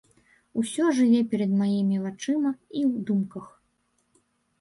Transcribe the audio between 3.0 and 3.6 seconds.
думках.